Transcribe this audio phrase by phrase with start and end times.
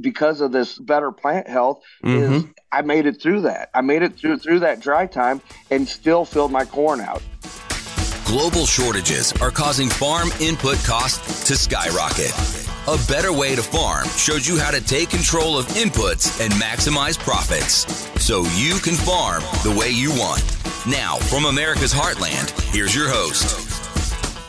[0.00, 2.34] because of this better plant health mm-hmm.
[2.34, 3.70] is I made it through that.
[3.74, 7.22] I made it through through that dry time and still filled my corn out.
[8.24, 12.32] Global shortages are causing farm input costs to skyrocket.
[12.86, 17.18] A better way to farm shows you how to take control of inputs and maximize
[17.18, 17.86] profits
[18.24, 20.42] so you can farm the way you want.
[20.86, 23.69] Now, from America's Heartland, here's your host.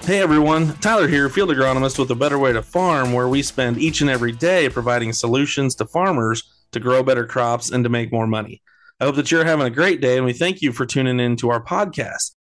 [0.04, 3.78] Hey everyone, Tyler here, field agronomist with a better way to farm, where we spend
[3.78, 8.12] each and every day providing solutions to farmers to grow better crops and to make
[8.12, 8.64] more money.
[9.00, 11.36] I hope that you're having a great day, and we thank you for tuning in
[11.38, 12.32] to our podcast.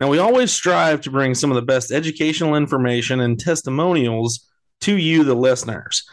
[0.00, 4.48] Now, we always strive to bring some of the best educational information and testimonials
[4.82, 6.04] to you, the listeners.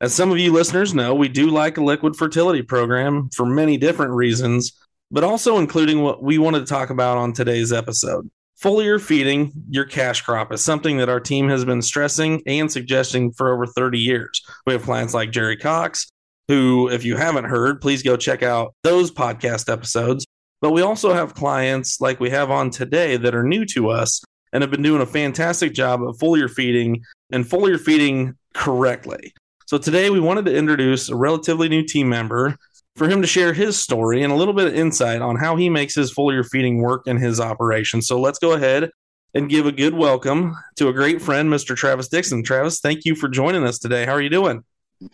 [0.00, 3.76] As some of you listeners know, we do like a liquid fertility program for many
[3.76, 4.72] different reasons,
[5.10, 8.30] but also including what we wanted to talk about on today's episode.
[8.62, 13.30] Foliar feeding your cash crop is something that our team has been stressing and suggesting
[13.30, 14.42] for over 30 years.
[14.66, 16.08] We have clients like Jerry Cox,
[16.48, 20.26] who, if you haven't heard, please go check out those podcast episodes.
[20.60, 24.20] But we also have clients like we have on today that are new to us
[24.52, 29.32] and have been doing a fantastic job of foliar feeding and foliar feeding correctly.
[29.66, 32.56] So today we wanted to introduce a relatively new team member
[32.98, 35.70] for him to share his story and a little bit of insight on how he
[35.70, 38.02] makes his foliar feeding work in his operation.
[38.02, 38.90] So let's go ahead
[39.34, 41.76] and give a good welcome to a great friend, Mr.
[41.76, 42.42] Travis Dixon.
[42.42, 44.04] Travis, thank you for joining us today.
[44.04, 44.64] How are you doing?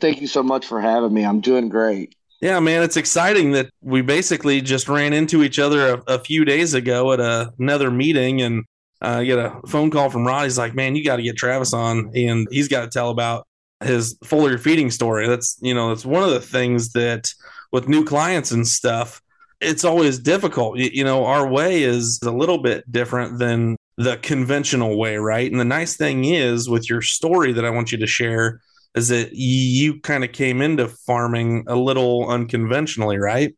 [0.01, 1.27] Thank you so much for having me.
[1.27, 2.15] I'm doing great.
[2.41, 6.47] Yeah, man, it's exciting that we basically just ran into each other a, a few
[6.47, 8.65] days ago at a, another meeting and
[9.03, 10.45] uh, get a phone call from Rod.
[10.45, 13.47] He's like, "Man, you got to get Travis on, and he's got to tell about
[13.83, 17.33] his foliar feeding story." That's you know, that's one of the things that
[17.75, 19.21] with new clients and stuff,
[19.61, 20.79] it's always difficult.
[20.79, 25.51] You, you know, our way is a little bit different than the conventional way, right?
[25.51, 28.61] And the nice thing is with your story that I want you to share
[28.95, 33.57] is that you kind of came into farming a little unconventionally, right?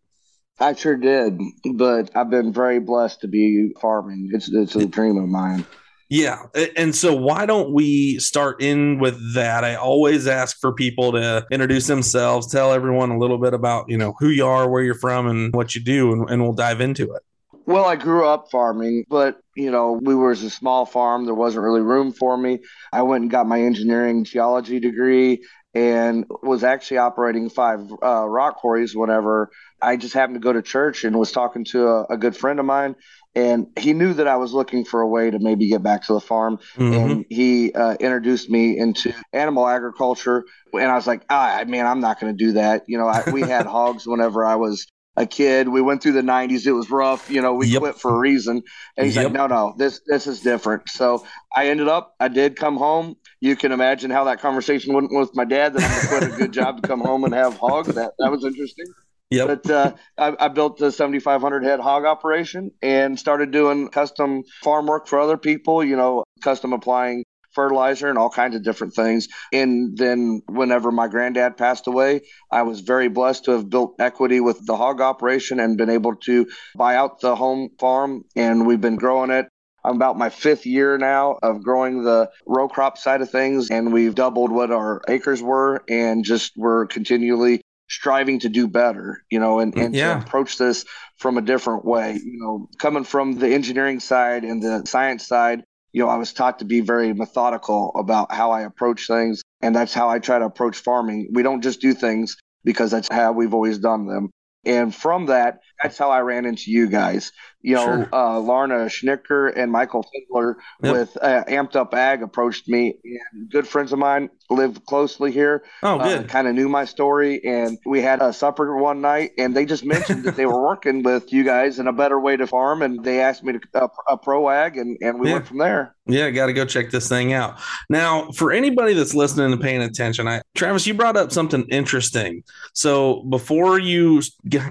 [0.58, 1.38] I sure did,
[1.74, 4.30] but I've been very blessed to be farming.
[4.32, 5.66] It's it's a dream of mine.
[6.08, 6.44] Yeah.
[6.76, 9.64] And so why don't we start in with that?
[9.64, 13.98] I always ask for people to introduce themselves, tell everyone a little bit about, you
[13.98, 16.80] know, who you are, where you're from and what you do and, and we'll dive
[16.80, 17.22] into it.
[17.66, 21.24] Well, I grew up farming, but you know, we were a small farm.
[21.24, 22.60] There wasn't really room for me.
[22.92, 25.42] I went and got my engineering geology degree
[25.74, 29.50] and was actually operating five uh, rock quarries whenever
[29.82, 32.58] I just happened to go to church and was talking to a, a, good friend
[32.58, 32.96] of mine.
[33.36, 36.14] And he knew that I was looking for a way to maybe get back to
[36.14, 36.58] the farm.
[36.76, 36.94] Mm-hmm.
[36.94, 40.46] And he uh, introduced me into animal agriculture.
[40.72, 42.84] And I was like, ah, mean, I'm not going to do that.
[42.88, 44.86] You know, I, we had hogs whenever I was
[45.16, 45.68] a kid.
[45.68, 46.66] We went through the 90s.
[46.66, 47.30] It was rough.
[47.30, 47.80] You know, we yep.
[47.80, 48.62] quit for a reason.
[48.96, 49.26] And he's yep.
[49.26, 50.88] like, no, no, this this is different.
[50.88, 53.16] So I ended up, I did come home.
[53.40, 56.38] You can imagine how that conversation went with my dad that I'm going quit a
[56.38, 57.94] good job to come home and have hogs.
[57.94, 58.86] That, that was interesting.
[59.30, 59.46] Yeah.
[59.46, 64.86] But uh, I, I, built a 7,500 head hog operation and started doing custom farm
[64.86, 69.28] work for other people, you know, custom applying fertilizer and all kinds of different things.
[69.52, 72.20] And then whenever my granddad passed away,
[72.52, 76.16] I was very blessed to have built equity with the hog operation and been able
[76.26, 78.24] to buy out the home farm.
[78.36, 79.46] And we've been growing it
[79.86, 83.92] I'm about my fifth year now of growing the row crop side of things, and
[83.92, 89.38] we've doubled what our acres were, and just we're continually striving to do better, you
[89.38, 90.14] know, and, and yeah.
[90.14, 90.84] to approach this
[91.16, 92.14] from a different way.
[92.14, 96.32] You know, coming from the engineering side and the science side, you know, I was
[96.32, 99.42] taught to be very methodical about how I approach things.
[99.62, 101.30] And that's how I try to approach farming.
[101.32, 104.30] We don't just do things because that's how we've always done them.
[104.66, 107.32] And from that, that's how I ran into you guys.
[107.66, 108.08] You know, sure.
[108.12, 110.54] uh, Lorna Schnicker and Michael Fiedler
[110.84, 110.92] yep.
[110.92, 112.96] with uh, Amped Up Ag approached me.
[113.02, 115.64] And good friends of mine live closely here.
[115.82, 116.20] Oh, good.
[116.20, 117.44] Uh, kind of knew my story.
[117.44, 121.02] And we had a supper one night, and they just mentioned that they were working
[121.02, 122.82] with you guys in a better way to farm.
[122.82, 125.32] And they asked me to uh, a pro ag, and, and we yeah.
[125.32, 125.96] went from there.
[126.06, 127.58] Yeah, got to go check this thing out.
[127.90, 132.44] Now, for anybody that's listening and paying attention, I Travis, you brought up something interesting.
[132.74, 134.22] So before you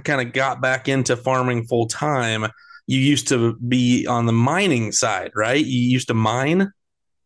[0.06, 2.48] kind of got back into farming full time,
[2.88, 5.64] you used to be on the mining side, right?
[5.64, 6.72] You used to mine.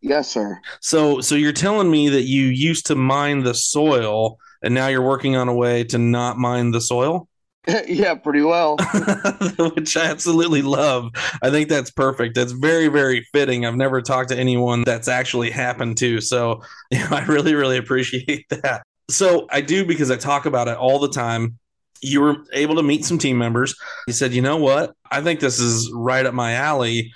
[0.01, 0.59] Yes, sir.
[0.79, 5.01] So, so you're telling me that you used to mine the soil, and now you're
[5.01, 7.27] working on a way to not mine the soil?
[7.87, 8.77] yeah, pretty well.
[9.75, 11.11] Which I absolutely love.
[11.41, 12.35] I think that's perfect.
[12.35, 13.65] That's very, very fitting.
[13.65, 16.21] I've never talked to anyone that's actually happened to.
[16.21, 18.83] So, you know, I really, really appreciate that.
[19.09, 21.57] So I do because I talk about it all the time
[22.01, 23.75] you were able to meet some team members.
[24.07, 24.93] You said, you know what?
[25.11, 27.11] I think this is right up my alley.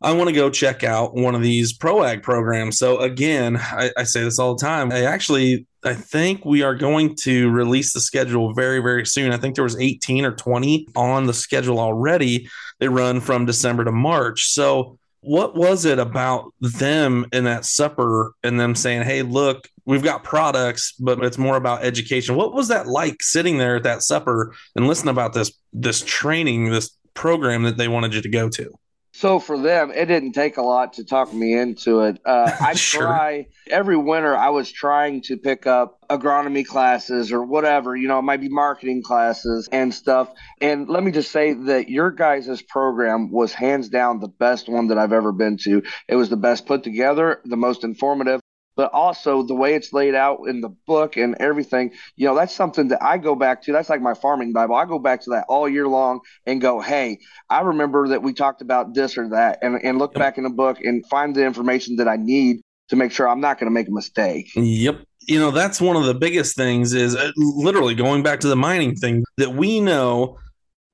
[0.00, 2.78] I want to go check out one of these ProAg programs.
[2.78, 4.92] So again, I, I, say this all the time.
[4.92, 9.32] I actually I think we are going to release the schedule very, very soon.
[9.32, 12.48] I think there was 18 or 20 on the schedule already.
[12.78, 14.50] They run from December to March.
[14.50, 20.02] So what was it about them in that supper and them saying, Hey, look, we've
[20.02, 22.36] got products, but it's more about education.
[22.36, 26.70] What was that like sitting there at that supper and listening about this this training,
[26.70, 28.78] this program that they wanted you to go to?
[29.18, 32.20] So for them, it didn't take a lot to talk me into it.
[32.24, 33.02] Uh, I sure.
[33.02, 34.36] try every winter.
[34.36, 37.96] I was trying to pick up agronomy classes or whatever.
[37.96, 40.32] You know, it might be marketing classes and stuff.
[40.60, 44.86] And let me just say that your guys' program was hands down the best one
[44.86, 45.82] that I've ever been to.
[46.06, 48.40] It was the best put together, the most informative
[48.78, 52.54] but also the way it's laid out in the book and everything, you know, that's
[52.54, 53.72] something that I go back to.
[53.72, 54.76] That's like my farming Bible.
[54.76, 57.18] I go back to that all year long and go, hey,
[57.50, 60.20] I remember that we talked about this or that, and, and look yep.
[60.20, 62.60] back in the book and find the information that I need
[62.90, 64.52] to make sure I'm not going to make a mistake.
[64.54, 65.00] Yep.
[65.22, 68.56] You know, that's one of the biggest things is uh, literally going back to the
[68.56, 70.38] mining thing that we know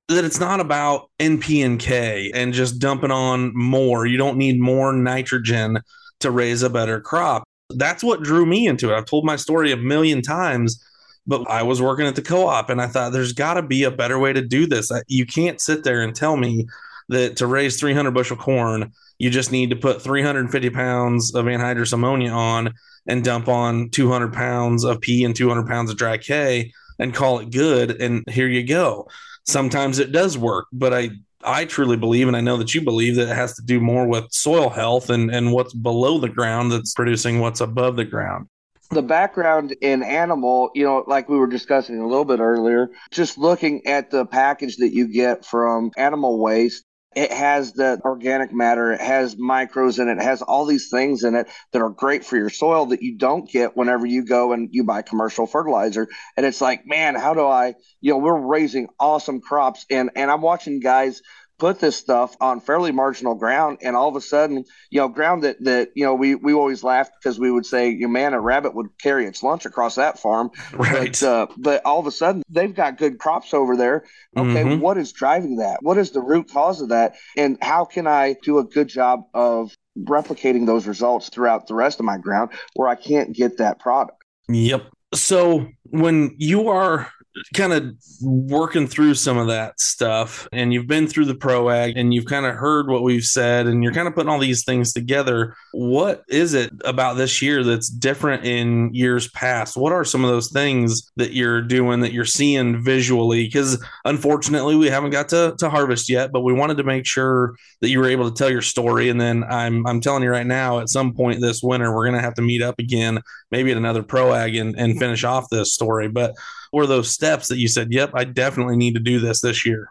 [0.09, 4.07] that it's not about NP and K and just dumping on more.
[4.07, 5.81] You don't need more nitrogen
[6.21, 7.45] to raise a better crop
[7.76, 8.97] that's what drew me into it.
[8.97, 10.82] I've told my story a million times,
[11.26, 13.85] but I was working at the co op and I thought there's got to be
[13.85, 14.91] a better way to do this.
[15.09, 16.67] You can't sit there and tell me
[17.09, 21.93] that to raise 300 bushel corn, you just need to put 350 pounds of anhydrous
[21.93, 22.75] ammonia on
[23.06, 27.41] and dump on 200 pounds of P and 200 pounds of dry K and call
[27.41, 28.00] it good.
[28.00, 29.09] And here you go.
[29.44, 31.11] Sometimes it does work, but I
[31.44, 34.06] I truly believe, and I know that you believe, that it has to do more
[34.06, 38.49] with soil health and, and what's below the ground that's producing what's above the ground.
[38.91, 43.38] The background in animal, you know, like we were discussing a little bit earlier, just
[43.38, 46.85] looking at the package that you get from animal waste,
[47.17, 51.25] it has the organic matter, it has micros in it, it has all these things
[51.25, 54.53] in it that are great for your soil that you don't get whenever you go
[54.53, 56.09] and you buy commercial fertilizer.
[56.37, 60.31] And it's like, man, how do I, you know, we're raising awesome crops and and
[60.31, 61.23] I'm watching guys
[61.59, 65.45] put this stuff on fairly marginal ground and all of a sudden you know ground
[65.45, 68.41] that that you know we we always laughed because we would say you man a
[68.41, 70.51] rabbit would carry its lunch across that farm.
[70.75, 71.12] Right.
[71.12, 74.05] But, uh, but all of a sudden they've got good crops over there.
[74.37, 74.81] Okay mm-hmm.
[74.81, 75.79] what is driving that?
[75.83, 77.15] What is the root cause of that?
[77.37, 82.01] And how can i do a good job of replicating those results throughout the rest
[82.01, 84.23] of my ground where i can't get that product?
[84.49, 84.91] Yep.
[85.15, 87.09] So when you are
[87.55, 92.15] kind of working through some of that stuff and you've been through the proag and
[92.15, 94.93] you've kind of heard what we've said and you're kind of putting all these things
[94.93, 95.55] together.
[95.73, 99.77] What is it about this year that's different in years past?
[99.77, 103.45] What are some of those things that you're doing that you're seeing visually?
[103.45, 107.55] Because unfortunately we haven't got to, to harvest yet but we wanted to make sure
[107.81, 110.47] that you were able to tell your story and then i'm i'm telling you right
[110.47, 113.21] now at some point this winter we're going to have to meet up again
[113.55, 116.09] maybe at another proag and, and finish off this story.
[116.09, 116.35] But
[116.75, 119.88] were those steps that you said, "Yep, I definitely need to do this this year"?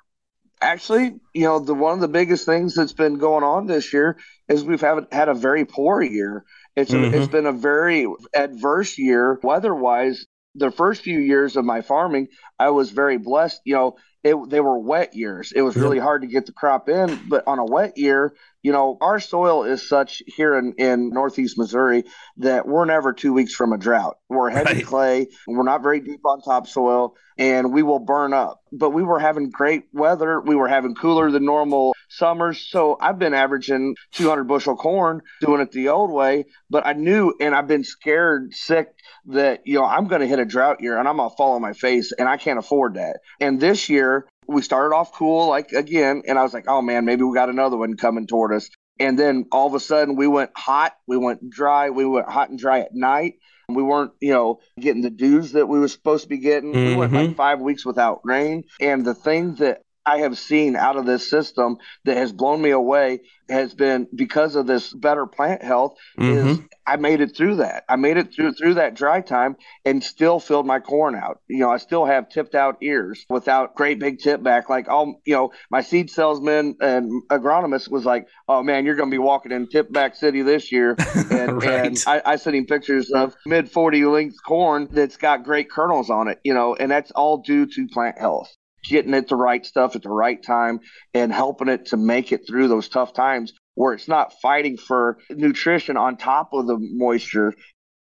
[0.62, 4.18] Actually, you know, the one of the biggest things that's been going on this year
[4.48, 6.46] is we've have, had a very poor year.
[6.76, 7.14] It's mm-hmm.
[7.14, 10.26] it's been a very adverse year weather-wise.
[10.56, 12.28] The first few years of my farming,
[12.60, 13.62] I was very blessed.
[13.66, 15.52] You know, it, they were wet years.
[15.52, 18.72] It was really hard to get the crop in, but on a wet year, you
[18.72, 22.06] know, our soil is such here in, in Northeast Missouri
[22.38, 24.18] that we're never two weeks from a drought.
[24.30, 24.86] We're heavy right.
[24.86, 28.62] clay, we're not very deep on topsoil, and we will burn up.
[28.72, 30.40] But we were having great weather.
[30.40, 32.66] We were having cooler than normal summers.
[32.70, 36.46] So I've been averaging 200 bushel corn doing it the old way.
[36.70, 38.88] But I knew, and I've been scared sick
[39.26, 41.54] that, you know, I'm going to hit a drought year and I'm going to fall
[41.54, 43.20] on my face, and I can't afford that.
[43.42, 47.06] And this year, we started off cool, like again, and I was like, oh man,
[47.06, 48.70] maybe we got another one coming toward us.
[49.00, 52.50] And then all of a sudden, we went hot, we went dry, we went hot
[52.50, 53.36] and dry at night.
[53.70, 56.74] We weren't, you know, getting the dews that we were supposed to be getting.
[56.74, 56.90] Mm-hmm.
[56.90, 57.34] We went like mm-hmm.
[57.34, 58.66] five weeks without rain.
[58.80, 62.72] And the thing that I have seen out of this system that has blown me
[62.72, 66.48] away has been because of this better plant health mm-hmm.
[66.48, 67.86] is I made it through that.
[67.88, 69.56] I made it through through that dry time
[69.86, 71.40] and still filled my corn out.
[71.48, 74.70] You know, I still have tipped out ears without great big tip back.
[74.70, 79.10] Like all you know, my seed salesman and agronomist was like, "Oh man, you're going
[79.10, 80.96] to be walking in tip back city this year."
[81.34, 81.86] And, right.
[81.88, 86.10] and I, I sent him pictures of mid forty length corn that's got great kernels
[86.10, 86.40] on it.
[86.44, 88.54] You know, and that's all due to plant health
[88.84, 90.80] getting it the right stuff at the right time
[91.14, 95.18] and helping it to make it through those tough times where it's not fighting for
[95.30, 97.54] nutrition on top of the moisture.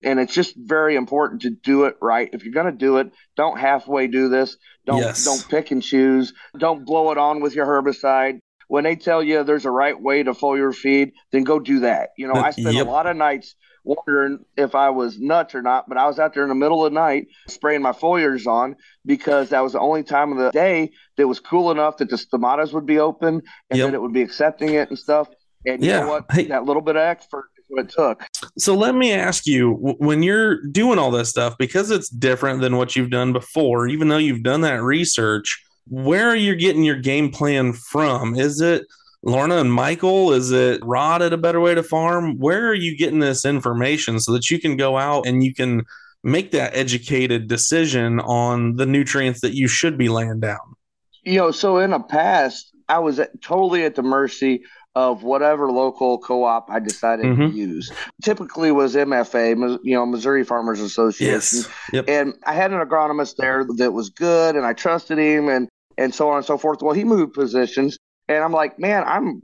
[0.03, 2.29] And it's just very important to do it right.
[2.33, 4.57] If you're going to do it, don't halfway do this.
[4.85, 5.23] Don't yes.
[5.23, 6.33] don't pick and choose.
[6.57, 8.39] Don't blow it on with your herbicide.
[8.67, 12.09] When they tell you there's a right way to foliar feed, then go do that.
[12.17, 12.87] You know, I spend yep.
[12.87, 15.89] a lot of nights wondering if I was nuts or not.
[15.89, 18.75] But I was out there in the middle of the night spraying my foliars on
[19.05, 22.17] because that was the only time of the day that was cool enough that the
[22.17, 23.87] stomatas would be open and yep.
[23.87, 25.27] that it would be accepting it and stuff.
[25.65, 26.01] And you yeah.
[26.01, 26.25] know what?
[26.31, 26.45] Hey.
[26.45, 28.23] That little bit of effort is what it took.
[28.57, 32.77] So let me ask you when you're doing all this stuff, because it's different than
[32.77, 36.99] what you've done before, even though you've done that research, where are you getting your
[36.99, 38.35] game plan from?
[38.35, 38.85] Is it
[39.23, 40.33] Lorna and Michael?
[40.33, 42.37] Is it Rod at a better way to farm?
[42.37, 45.83] Where are you getting this information so that you can go out and you can
[46.23, 50.75] make that educated decision on the nutrients that you should be laying down?
[51.23, 54.63] You know, so in the past, I was at, totally at the mercy
[54.95, 57.51] of whatever local co-op I decided mm-hmm.
[57.51, 57.91] to use.
[58.23, 61.59] Typically was MFA, you know, Missouri Farmers Association.
[61.59, 61.69] Yes.
[61.93, 62.05] Yep.
[62.09, 66.13] And I had an agronomist there that was good and I trusted him and and
[66.13, 66.81] so on and so forth.
[66.81, 67.97] Well, he moved positions
[68.35, 69.41] and I'm like, man, I'm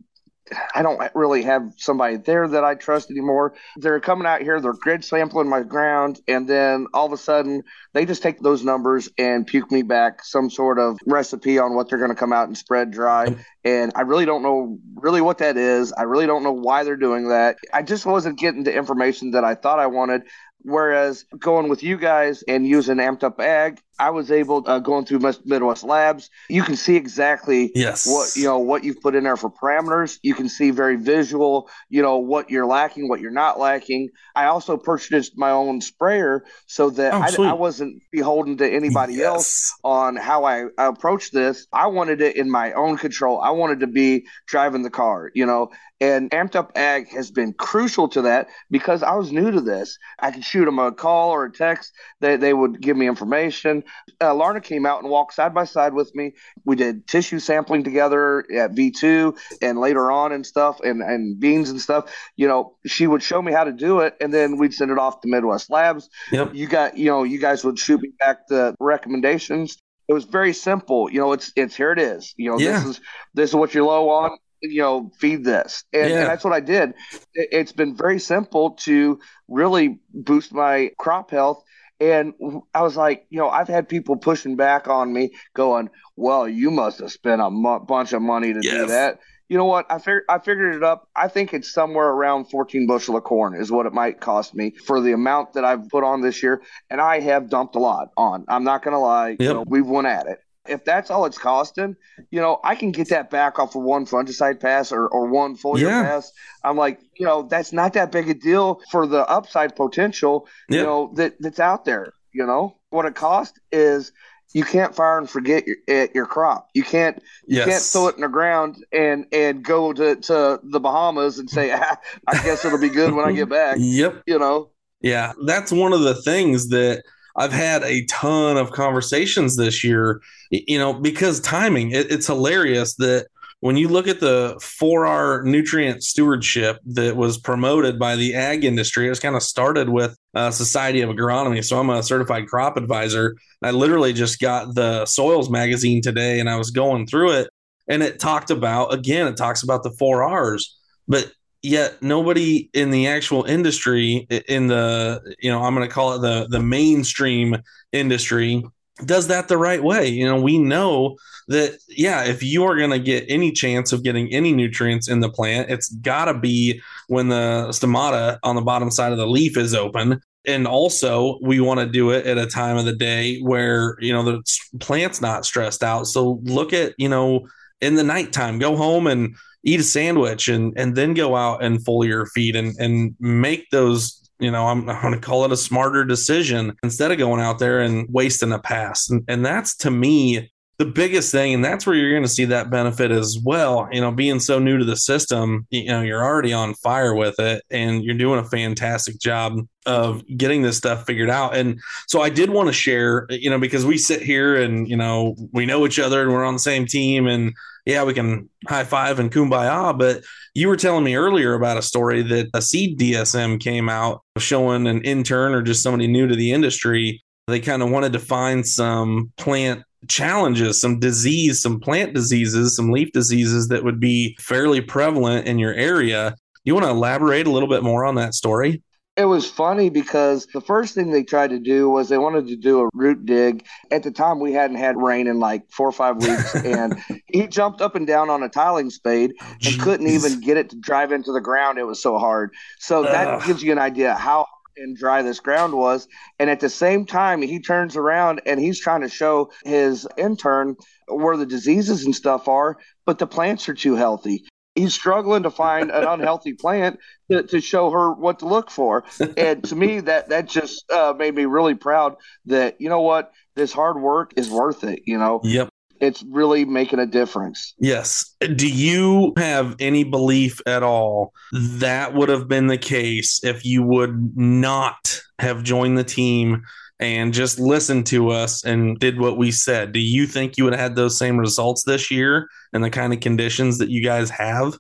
[0.73, 3.53] I don't really have somebody there that I trust anymore.
[3.75, 7.63] They're coming out here, they're grid sampling my ground, and then all of a sudden
[7.93, 11.89] they just take those numbers and puke me back some sort of recipe on what
[11.89, 13.35] they're going to come out and spread dry.
[13.63, 15.91] And I really don't know really what that is.
[15.91, 17.57] I really don't know why they're doing that.
[17.73, 20.23] I just wasn't getting the information that I thought I wanted.
[20.67, 25.05] Whereas going with you guys and using Amped Up Ag, I was able uh, going
[25.05, 26.29] through Midwest Labs.
[26.49, 28.05] You can see exactly yes.
[28.05, 30.19] what you know what you've put in there for parameters.
[30.23, 34.09] You can see very visual, you know what you're lacking, what you're not lacking.
[34.35, 39.13] I also purchased my own sprayer so that oh, I, I, wasn't beholden to anybody
[39.13, 39.25] yes.
[39.25, 41.65] else on how I, I approach this.
[41.71, 43.39] I wanted it in my own control.
[43.39, 45.71] I wanted to be driving the car, you know.
[45.99, 49.97] And Amped Up Ag has been crucial to that because I was new to this.
[50.19, 51.93] I could shoot them a call or a text.
[52.19, 53.83] They, they would give me information
[54.21, 56.33] uh, Lorna came out and walked side by side with me.
[56.65, 61.69] We did tissue sampling together at V2 and later on and stuff and, and beans
[61.69, 62.11] and stuff.
[62.35, 64.97] You know, she would show me how to do it and then we'd send it
[64.97, 66.09] off to Midwest Labs.
[66.31, 66.53] Yep.
[66.53, 69.77] You got, you know, you guys would shoot me back the recommendations.
[70.07, 71.11] It was very simple.
[71.11, 72.33] You know, it's, it's here it is.
[72.37, 72.79] You know, yeah.
[72.79, 73.01] this is,
[73.33, 75.83] this is what you're low on you know, feed this.
[75.93, 76.19] And, yeah.
[76.19, 76.93] and, that's what I did.
[77.33, 81.63] It's been very simple to really boost my crop health
[81.99, 82.33] and
[82.73, 86.69] I was like, you know, I've had people pushing back on me, going, "Well, you
[86.69, 88.73] must have spent a bunch of money to yes.
[88.73, 89.85] do that." You know what?
[89.89, 91.09] I figured I figured it up.
[91.15, 94.71] I think it's somewhere around 14 bushel of corn is what it might cost me
[94.85, 98.09] for the amount that I've put on this year, and I have dumped a lot
[98.15, 98.45] on.
[98.47, 99.29] I'm not gonna lie.
[99.29, 99.39] Yep.
[99.39, 101.95] You know, we've went at it if that's all it's costing,
[102.31, 105.57] you know, I can get that back off of one fungicide pass or, or one
[105.57, 106.03] foliar yeah.
[106.03, 106.31] pass.
[106.63, 110.83] I'm like, you know, that's not that big a deal for the upside potential, you
[110.83, 112.13] know, that that's out there.
[112.33, 114.11] You know, what it costs is
[114.53, 116.69] you can't fire and forget your eh, your crop.
[116.73, 117.67] You can't you yes.
[117.67, 121.71] can't throw it in the ground and and go to, to the Bahamas and say,
[121.75, 121.97] ah,
[122.27, 123.77] I guess it'll be good when I get back.
[123.79, 124.23] Yep.
[124.25, 124.71] You know.
[125.01, 127.03] Yeah, that's one of the things that
[127.37, 132.95] I've had a ton of conversations this year, you know, because timing, it, it's hilarious
[132.95, 133.27] that
[133.59, 139.07] when you look at the 4R nutrient stewardship that was promoted by the ag industry,
[139.07, 141.63] it was kind of started with uh, Society of Agronomy.
[141.63, 143.35] So I'm a certified crop advisor.
[143.63, 147.49] I literally just got the Soils magazine today and I was going through it
[147.87, 150.65] and it talked about, again, it talks about the 4Rs.
[151.07, 156.13] But yet nobody in the actual industry in the you know i'm going to call
[156.13, 157.57] it the the mainstream
[157.91, 158.63] industry
[159.05, 160.07] does that the right way.
[160.07, 164.03] You know we know that yeah if you are going to get any chance of
[164.03, 168.61] getting any nutrients in the plant it's got to be when the stomata on the
[168.61, 170.19] bottom side of the leaf is open.
[170.45, 174.13] And also we want to do it at a time of the day where you
[174.13, 174.41] know the
[174.79, 176.07] plant's not stressed out.
[176.07, 177.47] So look at you know
[177.81, 179.35] in the nighttime go home and
[179.67, 184.27] eat a sandwich and and then go out and foliar feed and and make those
[184.39, 187.59] you know i'm, I'm going to call it a smarter decision instead of going out
[187.59, 189.09] there and wasting a pass.
[189.09, 192.45] And, and that's to me the biggest thing and that's where you're going to see
[192.45, 196.23] that benefit as well you know being so new to the system you know you're
[196.23, 199.57] already on fire with it and you're doing a fantastic job
[199.87, 201.55] of getting this stuff figured out.
[201.55, 204.95] And so i did want to share you know because we sit here and you
[204.95, 207.53] know we know each other and we're on the same team and
[207.87, 211.81] yeah we can high five and kumbaya but you were telling me earlier about a
[211.81, 216.35] story that a seed dsm came out showing an intern or just somebody new to
[216.35, 222.13] the industry they kind of wanted to find some plant challenges, some disease, some plant
[222.13, 226.35] diseases, some leaf diseases that would be fairly prevalent in your area.
[226.63, 228.83] You want to elaborate a little bit more on that story?
[229.17, 232.55] It was funny because the first thing they tried to do was they wanted to
[232.55, 233.65] do a root dig.
[233.91, 236.95] At the time, we hadn't had rain in like four or five weeks, and
[237.25, 239.79] he jumped up and down on a tiling spade and Jeez.
[239.79, 241.79] couldn't even get it to drive into the ground.
[241.79, 242.53] It was so hard.
[242.79, 243.43] So that Ugh.
[243.47, 244.45] gives you an idea how
[244.77, 246.07] and dry this ground was.
[246.37, 250.75] And at the same time, he turns around and he's trying to show his intern
[251.07, 254.43] where the diseases and stuff are, but the plants are too healthy
[254.77, 256.99] he's struggling to find an unhealthy plant
[257.31, 259.03] to, to, show her what to look for.
[259.37, 262.15] And to me, that that just uh, made me really proud
[262.45, 265.01] that you know what this hard work is worth it.
[265.05, 265.41] You know.
[265.43, 265.69] Yep.
[265.99, 267.73] It's really making a difference.
[267.79, 268.35] Yes.
[268.55, 273.81] Do you have any belief at all that would have been the case if you
[273.81, 276.61] would not have joined the team
[276.99, 280.73] and just listened to us and did what we said, do you think you would
[280.73, 284.29] have had those same results this year and the kind of conditions that you guys
[284.29, 284.77] have?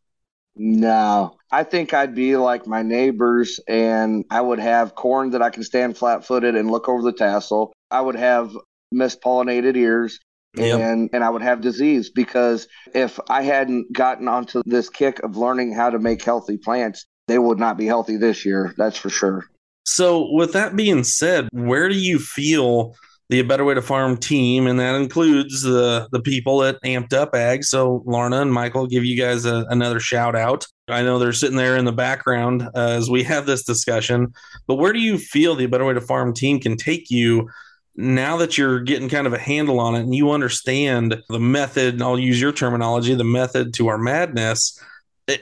[0.55, 5.51] No, I think I'd be like my neighbors and I would have corn that I
[5.51, 7.73] can stand flat footed and look over the tassel.
[7.91, 8.57] I would have
[8.93, 10.19] mispollinated ears.
[10.55, 10.79] Yep.
[10.79, 15.37] And and I would have disease because if I hadn't gotten onto this kick of
[15.37, 18.73] learning how to make healthy plants, they would not be healthy this year.
[18.75, 19.45] That's for sure.
[19.87, 22.93] So, with that being said, where do you feel
[23.29, 27.33] the Better Way to Farm team, and that includes the the people at Amped Up
[27.33, 27.63] Ag?
[27.63, 30.67] So, Lorna and Michael, give you guys a, another shout out.
[30.89, 34.33] I know they're sitting there in the background uh, as we have this discussion,
[34.67, 37.49] but where do you feel the Better Way to Farm team can take you?
[37.95, 42.01] Now that you're getting kind of a handle on it and you understand the method,
[42.01, 44.79] I'll use your terminology, the method to our madness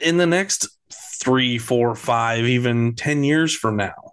[0.01, 0.67] in the next
[1.19, 4.04] three, four, five, even 10 years from now?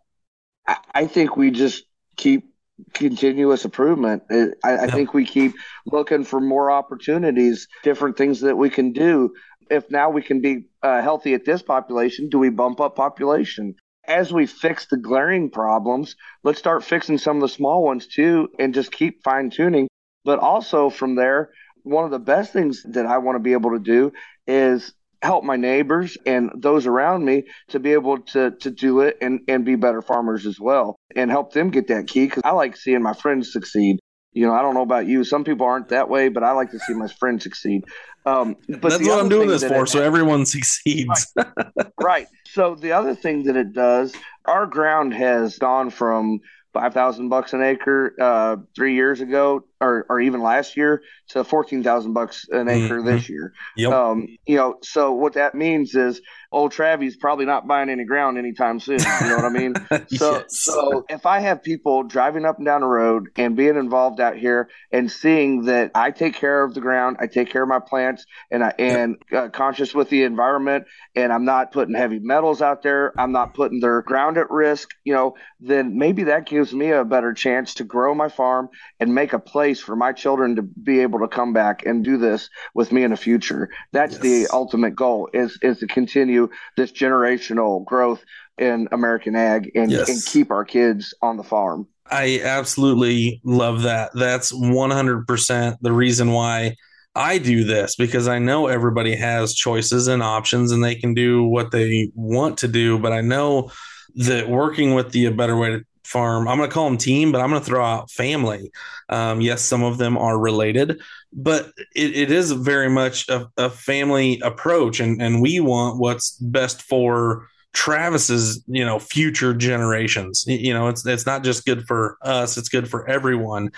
[0.67, 1.85] I think we just
[2.17, 2.53] keep
[2.93, 4.25] continuous improvement.
[4.31, 5.55] I, I think we keep
[5.87, 9.35] looking for more opportunities, different things that we can do.
[9.71, 13.77] If now we can be uh, healthy at this population, do we bump up population?
[14.07, 18.49] As we fix the glaring problems, let's start fixing some of the small ones too
[18.59, 19.89] and just keep fine tuning.
[20.25, 21.51] But also from there,
[21.85, 24.13] one of the best things that I want to be able to do
[24.47, 24.93] is
[25.23, 29.41] help my neighbors and those around me to be able to to do it and
[29.49, 32.77] and be better farmers as well and help them get that key because I like
[32.77, 33.99] seeing my friends succeed.
[34.33, 35.25] You know, I don't know about you.
[35.25, 37.85] Some people aren't that way, but I like to see my friends succeed.
[38.25, 41.33] Um, but that's what I'm doing this for, so everyone succeeds.
[41.37, 41.87] Right.
[42.01, 42.27] right.
[42.47, 46.41] So the other thing that it does, our ground has gone from
[46.73, 51.45] five thousand bucks an acre uh, three years ago, or, or even last year, to
[51.45, 53.07] fourteen thousand bucks an acre mm-hmm.
[53.07, 53.53] this year.
[53.77, 53.93] Yep.
[53.93, 56.21] Um, you know, so what that means is
[56.53, 58.99] old Travis probably not buying any ground anytime soon.
[58.99, 59.75] You know what I mean?
[60.13, 60.45] So, yes.
[60.63, 64.37] so if I have people driving up and down the road and being involved out
[64.37, 67.79] here and seeing that I take care of the ground, I take care of my
[67.79, 72.61] plants, and I and uh, conscious with the environment, and I'm not putting heavy metals
[72.61, 74.91] out there, I'm not putting their ground at risk.
[75.05, 78.69] You know, then maybe that gives me a better chance to grow my farm
[79.01, 82.17] and make a place for my children to be able to come back and do
[82.17, 83.71] this with me in the future.
[83.93, 84.23] That's yes.
[84.23, 88.25] the ultimate goal is is to continue this generational growth
[88.59, 90.09] in American ag and, yes.
[90.09, 91.87] and keep our kids on the farm.
[92.11, 94.11] I absolutely love that.
[94.15, 96.77] That's 100% the reason why
[97.15, 101.45] I do this because I know everybody has choices and options and they can do
[101.45, 102.99] what they want to do.
[102.99, 103.71] But I know
[104.17, 107.41] that working with the Better Way to Farm, I'm going to call them team, but
[107.41, 108.71] I'm going to throw out family.
[109.09, 111.01] Um, yes, some of them are related,
[111.33, 116.37] but it, it is very much a, a family approach, and and we want what's
[116.37, 120.45] best for Travis's you know future generations.
[120.47, 123.71] You know, it's it's not just good for us; it's good for everyone.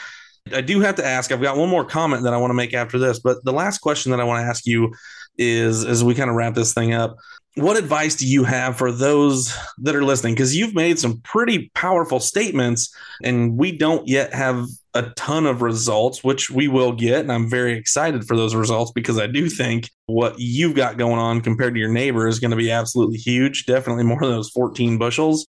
[0.53, 1.31] I do have to ask.
[1.31, 3.79] I've got one more comment that I want to make after this, but the last
[3.79, 4.93] question that I want to ask you
[5.39, 7.17] is, as we kind of wrap this thing up,
[7.57, 10.35] what advice do you have for those that are listening?
[10.35, 15.63] Because you've made some pretty powerful statements, and we don't yet have a ton of
[15.63, 17.21] results, which we will get.
[17.21, 21.19] And I'm very excited for those results because I do think what you've got going
[21.19, 24.51] on compared to your neighbor is going to be absolutely huge, definitely more than those
[24.51, 25.47] 14 bushels.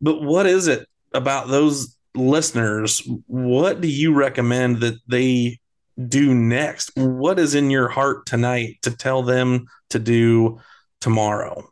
[0.00, 3.06] But what is it about those listeners?
[3.26, 5.60] What do you recommend that they
[6.08, 6.90] do next?
[6.96, 10.60] What is in your heart tonight to tell them to do
[11.00, 11.70] tomorrow?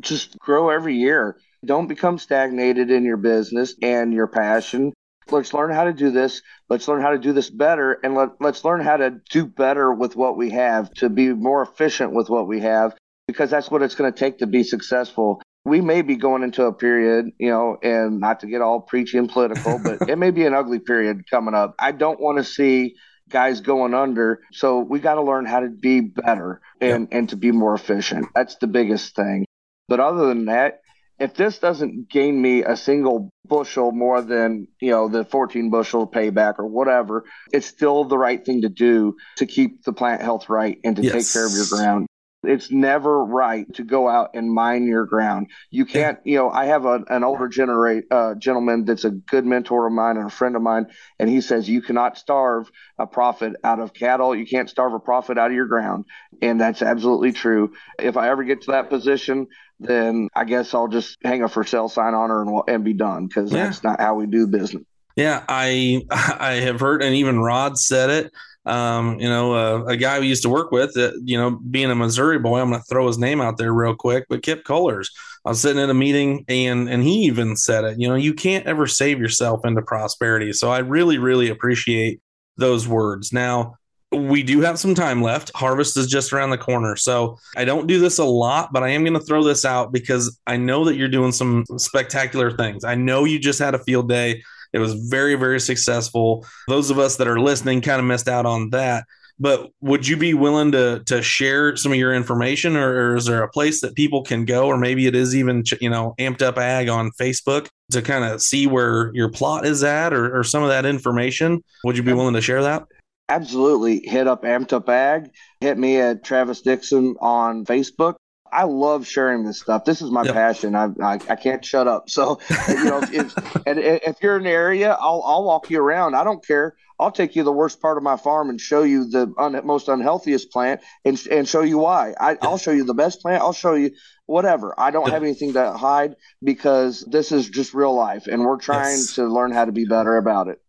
[0.00, 1.36] Just grow every year.
[1.64, 4.92] Don't become stagnated in your business and your passion.
[5.30, 6.42] Let's learn how to do this.
[6.68, 7.98] Let's learn how to do this better.
[8.02, 11.62] And let, let's learn how to do better with what we have to be more
[11.62, 12.96] efficient with what we have
[13.28, 15.40] because that's what it's going to take to be successful.
[15.64, 19.18] We may be going into a period you know and not to get all preachy
[19.18, 21.74] and political but it may be an ugly period coming up.
[21.78, 22.96] I don't want to see
[23.30, 27.08] guys going under so we got to learn how to be better and yep.
[27.12, 29.46] and to be more efficient that's the biggest thing
[29.88, 30.80] but other than that
[31.18, 36.06] if this doesn't gain me a single bushel more than you know the 14 bushel
[36.06, 40.48] payback or whatever it's still the right thing to do to keep the plant health
[40.48, 41.12] right and to yes.
[41.12, 42.06] take care of your ground
[42.42, 45.48] it's never right to go out and mine your ground.
[45.70, 49.44] You can't, you know, I have a, an older generate uh, gentleman that's a good
[49.44, 50.86] mentor of mine and a friend of mine,
[51.18, 54.34] and he says you cannot starve a profit out of cattle.
[54.34, 56.06] You can't starve a profit out of your ground,
[56.40, 57.72] and that's absolutely true.
[57.98, 59.48] If I ever get to that position,
[59.78, 62.94] then I guess I'll just hang a for sale sign on her and, and be
[62.94, 63.64] done because yeah.
[63.64, 64.84] that's not how we do business.
[65.14, 68.32] Yeah, I I have heard, and even Rod said it
[68.66, 71.90] um, you know, uh, a guy we used to work with, uh, you know, being
[71.90, 74.64] a Missouri boy, I'm going to throw his name out there real quick, but Kip
[74.64, 75.10] Cullers.
[75.44, 78.34] I was sitting at a meeting and and he even said it, you know, you
[78.34, 80.52] can't ever save yourself into prosperity.
[80.52, 82.20] So I really, really appreciate
[82.58, 83.32] those words.
[83.32, 83.76] Now,
[84.12, 85.50] we do have some time left.
[85.54, 86.96] Harvest is just around the corner.
[86.96, 89.92] So I don't do this a lot, but I am going to throw this out
[89.92, 92.84] because I know that you're doing some spectacular things.
[92.84, 96.46] I know you just had a field day it was very, very successful.
[96.68, 99.04] Those of us that are listening kind of missed out on that.
[99.38, 103.24] But would you be willing to to share some of your information, or, or is
[103.24, 106.42] there a place that people can go, or maybe it is even you know amped
[106.42, 110.44] up ag on Facebook to kind of see where your plot is at, or, or
[110.44, 111.64] some of that information?
[111.84, 112.84] Would you be willing to share that?
[113.30, 114.02] Absolutely.
[114.04, 115.30] Hit up Amped Up Ag.
[115.60, 118.16] Hit me at Travis Dixon on Facebook.
[118.52, 119.84] I love sharing this stuff.
[119.84, 120.34] This is my yep.
[120.34, 120.74] passion.
[120.74, 122.10] I, I, I can't shut up.
[122.10, 123.36] So you know, if,
[123.66, 126.14] and if you're in the area, I'll I'll walk you around.
[126.14, 126.76] I don't care.
[126.98, 129.88] I'll take you the worst part of my farm and show you the un, most
[129.88, 132.14] unhealthiest plant and and show you why.
[132.20, 133.42] I, I'll show you the best plant.
[133.42, 133.92] I'll show you
[134.26, 134.78] whatever.
[134.78, 138.98] I don't have anything to hide because this is just real life, and we're trying
[138.98, 139.14] yes.
[139.14, 140.60] to learn how to be better about it.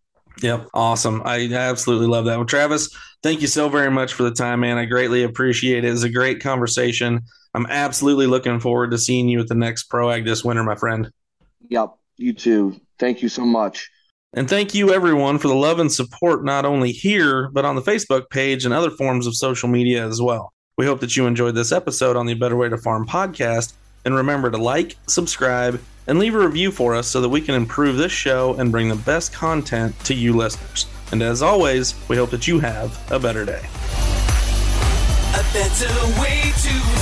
[0.41, 0.69] Yep.
[0.73, 1.21] Awesome.
[1.25, 2.37] I absolutely love that.
[2.37, 4.77] Well, Travis, thank you so very much for the time, man.
[4.77, 5.89] I greatly appreciate it.
[5.89, 7.21] It was a great conversation.
[7.53, 11.11] I'm absolutely looking forward to seeing you at the next ProAg this winter, my friend.
[11.69, 11.95] Yep.
[12.17, 12.79] You too.
[12.99, 13.89] Thank you so much.
[14.33, 17.81] And thank you, everyone, for the love and support, not only here, but on the
[17.81, 20.53] Facebook page and other forms of social media as well.
[20.77, 23.73] We hope that you enjoyed this episode on the Better Way to Farm podcast.
[24.05, 27.55] And remember to like, subscribe, and leave a review for us so that we can
[27.55, 30.87] improve this show and bring the best content to you listeners.
[31.11, 33.61] And as always, we hope that you have a better day.
[35.33, 37.01] A better way to